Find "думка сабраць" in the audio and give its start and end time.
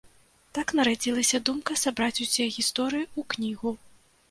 1.51-2.23